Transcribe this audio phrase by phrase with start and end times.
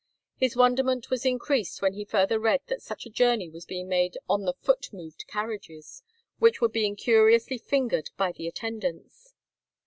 [0.35, 4.17] His wonderment was increased when he further read that such a journey was being made
[4.27, 6.01] on the "foot moved carriages,"
[6.39, 9.35] which were being curiously fingered by the attendants.